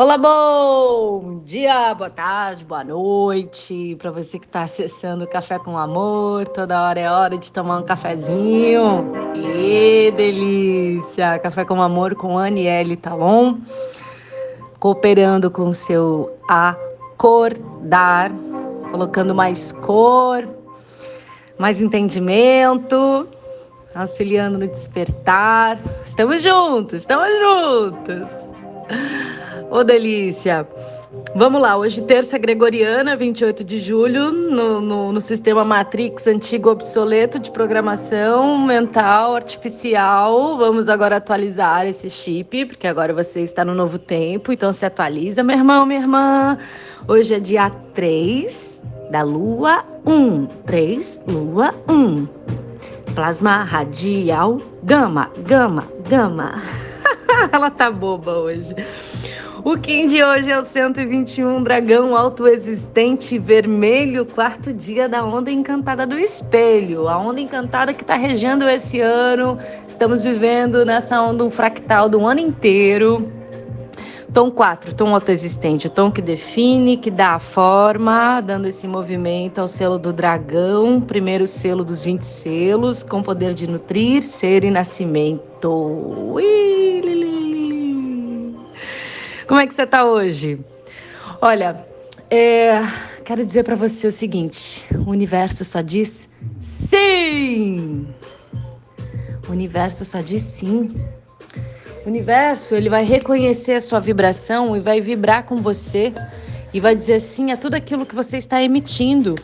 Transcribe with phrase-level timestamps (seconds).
[0.00, 3.94] Olá, bom dia, boa tarde, boa noite.
[3.96, 7.80] Para você que está acessando o Café com Amor, toda hora é hora de tomar
[7.80, 9.12] um cafezinho.
[9.34, 11.38] E delícia!
[11.40, 13.58] Café com Amor com Aniele Talon,
[14.78, 18.32] cooperando com seu acordar,
[18.90, 20.48] colocando mais cor,
[21.58, 23.28] mais entendimento,
[23.94, 25.78] auxiliando no despertar.
[26.06, 28.50] Estamos juntos, estamos juntos.
[29.70, 30.66] Ô, oh, delícia!
[31.32, 37.38] Vamos lá, hoje terça gregoriana, 28 de julho, no, no, no, sistema Matrix antigo obsoleto
[37.38, 40.58] de programação mental artificial.
[40.58, 45.40] Vamos agora atualizar esse chip, porque agora você está no novo tempo, então se atualiza,
[45.44, 46.58] meu irmão, minha irmã.
[47.06, 48.82] Hoje é dia 3
[49.12, 50.46] da lua 1.
[50.66, 52.26] 3, lua 1.
[53.14, 56.60] Plasma radial gama, gama, gama.
[57.52, 58.74] Ela tá boba hoje.
[59.62, 66.06] O Kim de hoje é o 121 Dragão Autoexistente Vermelho, quarto dia da Onda Encantada
[66.06, 67.08] do Espelho.
[67.08, 69.58] A onda encantada que está regendo esse ano.
[69.86, 73.30] Estamos vivendo nessa onda um fractal do ano inteiro.
[74.32, 79.60] Tom 4, tom autoexistente, o tom que define, que dá a forma, dando esse movimento
[79.60, 84.70] ao selo do dragão, primeiro selo dos 20 selos, com poder de nutrir, ser e
[84.70, 85.68] nascimento.
[85.68, 87.09] Ui.
[89.50, 90.60] Como é que você está hoje?
[91.42, 91.84] Olha,
[92.30, 92.78] é,
[93.24, 98.06] quero dizer para você o seguinte: o universo só diz sim.
[99.48, 100.94] O universo só diz sim.
[102.06, 106.14] O universo ele vai reconhecer a sua vibração e vai vibrar com você
[106.72, 109.34] e vai dizer sim a tudo aquilo que você está emitindo.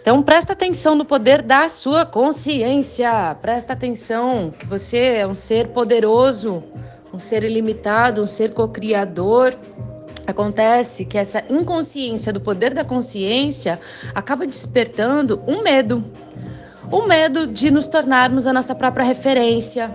[0.00, 3.36] Então presta atenção no poder da sua consciência.
[3.42, 6.62] Presta atenção que você é um ser poderoso
[7.12, 9.54] um ser ilimitado, um ser co-criador.
[10.26, 13.80] Acontece que essa inconsciência do poder da consciência
[14.14, 16.04] acaba despertando um medo.
[16.90, 19.90] O medo de nos tornarmos a nossa própria referência.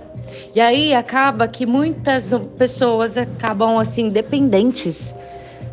[0.55, 5.13] E aí acaba que muitas pessoas acabam assim dependentes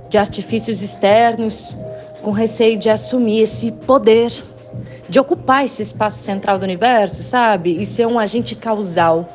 [0.08, 1.76] de artifícios externos,
[2.22, 4.32] com receio de assumir esse poder,
[5.08, 7.80] de ocupar esse espaço central do universo, sabe?
[7.80, 9.26] E ser um agente causal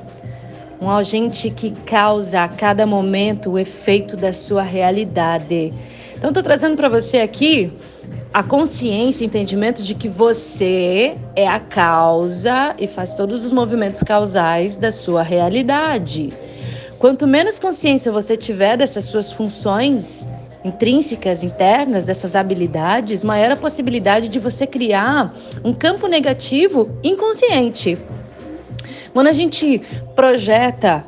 [0.81, 5.73] um agente que causa a cada momento o efeito da sua realidade.
[6.17, 7.71] Então, estou trazendo para você aqui
[8.33, 14.77] a consciência, entendimento de que você é a causa e faz todos os movimentos causais
[14.77, 16.33] da sua realidade.
[16.99, 20.27] Quanto menos consciência você tiver dessas suas funções
[20.65, 25.31] intrínsecas, internas, dessas habilidades, maior a possibilidade de você criar
[25.63, 27.97] um campo negativo inconsciente.
[29.15, 29.81] Quando a gente
[30.13, 31.05] projeta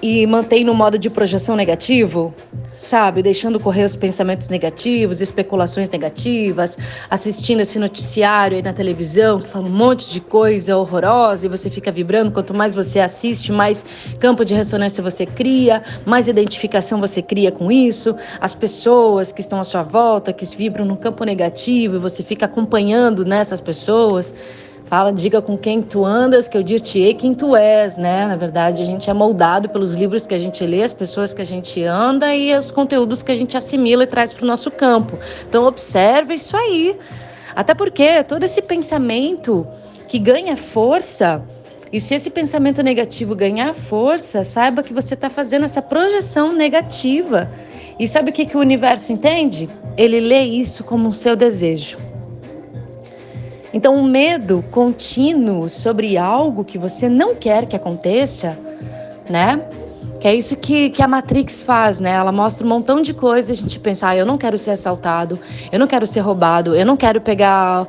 [0.00, 2.34] e mantém no modo de projeção negativo,
[2.78, 6.78] sabe, deixando correr os pensamentos negativos, especulações negativas,
[7.10, 11.68] assistindo esse noticiário aí na televisão que fala um monte de coisa horrorosa e você
[11.68, 12.30] fica vibrando.
[12.30, 13.84] Quanto mais você assiste, mais
[14.18, 18.16] campo de ressonância você cria, mais identificação você cria com isso.
[18.40, 22.46] As pessoas que estão à sua volta, que vibram no campo negativo e você fica
[22.46, 24.32] acompanhando nessas pessoas
[24.92, 28.26] fala, diga com quem tu andas, que eu dir-te-ei quem tu és, né?
[28.26, 31.40] Na verdade, a gente é moldado pelos livros que a gente lê, as pessoas que
[31.40, 34.70] a gente anda e os conteúdos que a gente assimila e traz para o nosso
[34.70, 35.18] campo.
[35.48, 36.94] Então, observe isso aí.
[37.56, 39.66] Até porque todo esse pensamento
[40.06, 41.42] que ganha força,
[41.90, 47.50] e se esse pensamento negativo ganhar força, saiba que você está fazendo essa projeção negativa.
[47.98, 49.70] E sabe o que, que o universo entende?
[49.96, 52.11] Ele lê isso como um seu desejo.
[53.72, 58.58] Então, o medo contínuo sobre algo que você não quer que aconteça,
[59.30, 59.62] né?
[60.22, 62.12] Que é isso que, que a Matrix faz, né?
[62.12, 65.36] Ela mostra um montão de coisas a gente pensa, ah, eu não quero ser assaltado,
[65.72, 67.88] eu não quero ser roubado, eu não quero pegar uh,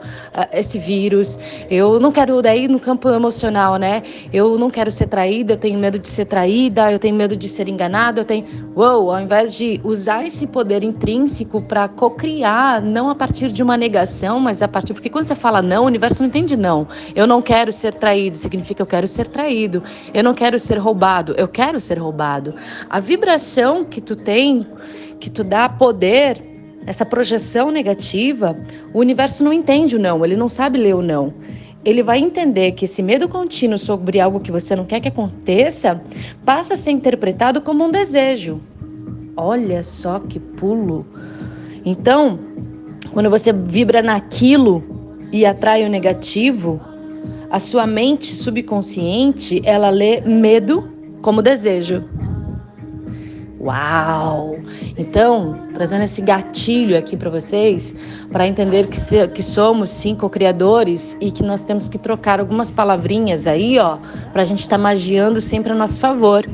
[0.51, 1.37] esse vírus,
[1.69, 4.01] eu não quero, daí no campo emocional, né?
[4.33, 7.47] Eu não quero ser traída, eu tenho medo de ser traída, eu tenho medo de
[7.47, 8.47] ser enganado, eu tenho.
[8.75, 13.77] Uou, ao invés de usar esse poder intrínseco para cocriar, não a partir de uma
[13.77, 14.95] negação, mas a partir.
[14.95, 16.87] Porque quando você fala não, o universo não entende não.
[17.15, 19.83] Eu não quero ser traído, significa eu quero ser traído.
[20.11, 22.22] Eu não quero ser roubado, eu quero ser roubado.
[22.89, 24.65] A vibração que tu tem,
[25.19, 26.41] que tu dá poder,
[26.85, 28.57] essa projeção negativa,
[28.93, 31.33] o universo não entende o não, ele não sabe ler o não.
[31.85, 36.01] Ele vai entender que esse medo contínuo sobre algo que você não quer que aconteça
[36.45, 38.61] passa a ser interpretado como um desejo.
[39.35, 41.05] Olha só que pulo.
[41.85, 42.39] Então,
[43.11, 44.83] quando você vibra naquilo
[45.31, 46.79] e atrai o negativo,
[47.49, 50.91] a sua mente subconsciente, ela lê medo
[51.21, 52.03] como desejo.
[53.63, 54.57] Uau!
[54.97, 57.95] Então, trazendo esse gatilho aqui para vocês,
[58.29, 62.69] para entender que, se, que somos cinco criadores e que nós temos que trocar algumas
[62.69, 63.99] palavrinhas aí, ó,
[64.33, 66.45] para a gente estar tá magiando sempre a nosso favor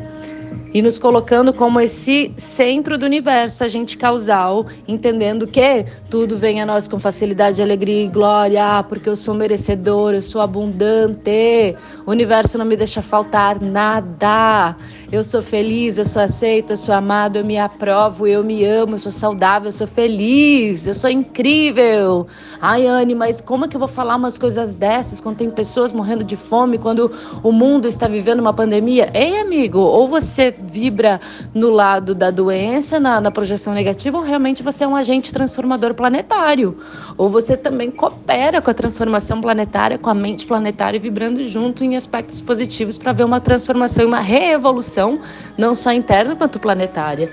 [0.74, 6.66] e nos colocando como esse centro do universo, agente causal, entendendo que tudo vem a
[6.66, 11.76] nós com facilidade, alegria e glória, porque eu sou merecedor, eu sou abundante,
[12.06, 14.76] o universo não me deixa faltar nada.
[15.12, 18.94] Eu sou feliz, eu sou aceito, eu sou amado, eu me aprovo, eu me amo,
[18.94, 22.28] eu sou saudável, eu sou feliz, eu sou incrível.
[22.62, 25.92] Ai, Anne, mas como é que eu vou falar umas coisas dessas quando tem pessoas
[25.92, 27.12] morrendo de fome, quando
[27.42, 29.10] o mundo está vivendo uma pandemia?
[29.12, 31.20] Ei, amigo, ou você vibra
[31.54, 35.94] no lado da doença, na, na projeção negativa, ou realmente você é um agente transformador
[35.94, 36.78] planetário.
[37.18, 41.96] Ou você também coopera com a transformação planetária, com a mente planetária, vibrando junto em
[41.96, 45.20] aspectos positivos para ver uma transformação e uma reevolução,
[45.58, 47.32] não só interna quanto planetária.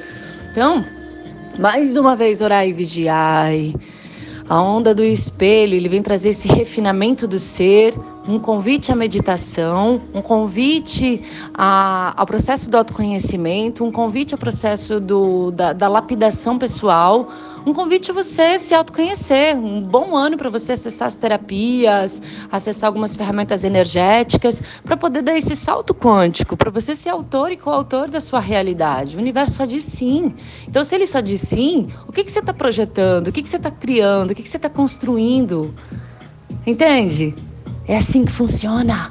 [0.51, 0.85] Então,
[1.59, 3.75] mais uma vez, orai e vigiai.
[4.49, 7.95] A onda do espelho, ele vem trazer esse refinamento do ser,
[8.29, 11.23] um convite à meditação, um convite
[11.55, 17.29] a, ao processo do autoconhecimento, um convite ao processo do, da, da lapidação pessoal,
[17.65, 22.87] um convite a você se autoconhecer, um bom ano para você acessar as terapias, acessar
[22.87, 28.09] algumas ferramentas energéticas, para poder dar esse salto quântico, para você ser autor e coautor
[28.09, 29.17] da sua realidade.
[29.17, 30.33] O universo só diz sim.
[30.69, 33.29] Então, se ele só diz sim, o que, que você está projetando?
[33.29, 34.31] O que, que você está criando?
[34.31, 35.75] O que, que você está construindo?
[36.65, 37.35] Entende?
[37.89, 39.11] É assim que funciona.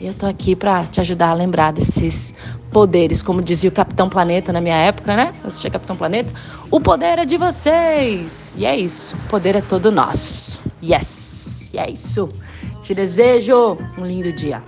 [0.00, 2.34] E eu tô aqui para te ajudar a lembrar desses
[2.72, 5.32] poderes, como dizia o Capitão Planeta na minha época, né?
[5.42, 6.32] Eu assistia Capitão Planeta.
[6.70, 8.52] O poder é de vocês.
[8.56, 9.14] E é isso.
[9.14, 10.60] O poder é todo nosso.
[10.82, 11.70] Yes.
[11.72, 12.28] E é isso.
[12.82, 14.62] Te desejo um lindo dia.